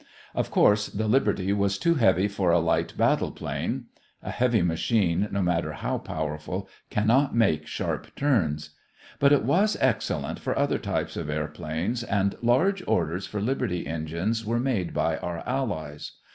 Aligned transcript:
Of 0.33 0.49
course 0.49 0.87
the 0.87 1.07
Liberty 1.07 1.53
was 1.53 1.77
too 1.77 1.93
heavy 1.93 2.27
for 2.27 2.49
a 2.49 2.57
light 2.57 2.97
battle 2.97 3.29
plane 3.31 3.85
(a 4.23 4.31
heavy 4.31 4.63
machine, 4.63 5.27
no 5.31 5.43
matter 5.43 5.73
how 5.73 5.99
powerful, 5.99 6.67
cannot 6.89 7.35
make 7.35 7.67
sharp 7.67 8.15
turns), 8.15 8.71
but 9.19 9.31
it 9.31 9.43
was 9.45 9.77
excellent 9.79 10.39
for 10.39 10.57
other 10.57 10.79
types 10.79 11.15
of 11.17 11.29
airplanes 11.29 12.01
and 12.01 12.33
large 12.41 12.81
orders 12.87 13.27
for 13.27 13.41
Liberty 13.41 13.85
engines 13.85 14.43
were 14.43 14.59
made 14.59 14.91
by 14.91 15.17
our 15.17 15.47
allies. 15.47 16.13